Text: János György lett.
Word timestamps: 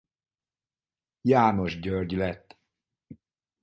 János 1.21 1.79
György 1.79 2.11
lett. 2.11 2.59